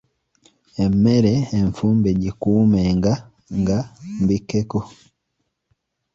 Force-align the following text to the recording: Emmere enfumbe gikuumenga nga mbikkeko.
Emmere 0.83 1.33
enfumbe 1.59 2.09
gikuumenga 2.21 3.13
nga 3.59 3.79
mbikkeko. 4.21 4.79